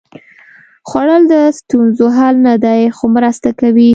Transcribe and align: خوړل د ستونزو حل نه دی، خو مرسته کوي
خوړل 0.87 1.23
د 1.33 1.35
ستونزو 1.59 2.05
حل 2.17 2.35
نه 2.47 2.55
دی، 2.63 2.81
خو 2.95 3.05
مرسته 3.15 3.49
کوي 3.59 3.89